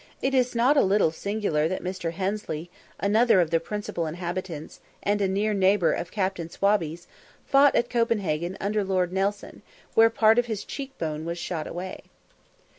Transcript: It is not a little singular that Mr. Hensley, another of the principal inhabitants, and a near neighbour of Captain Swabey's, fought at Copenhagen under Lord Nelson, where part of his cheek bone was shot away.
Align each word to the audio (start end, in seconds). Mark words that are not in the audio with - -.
It 0.19 0.33
is 0.33 0.55
not 0.55 0.77
a 0.77 0.81
little 0.83 1.11
singular 1.11 1.67
that 1.67 1.83
Mr. 1.83 2.13
Hensley, 2.13 2.71
another 2.99 3.39
of 3.39 3.51
the 3.51 3.59
principal 3.59 4.07
inhabitants, 4.07 4.79
and 5.03 5.21
a 5.21 5.27
near 5.27 5.53
neighbour 5.53 5.93
of 5.93 6.09
Captain 6.09 6.49
Swabey's, 6.49 7.05
fought 7.45 7.75
at 7.75 7.87
Copenhagen 7.87 8.57
under 8.59 8.83
Lord 8.83 9.13
Nelson, 9.13 9.61
where 9.93 10.09
part 10.09 10.39
of 10.39 10.47
his 10.47 10.65
cheek 10.65 10.97
bone 10.97 11.23
was 11.23 11.37
shot 11.37 11.67
away. 11.67 12.05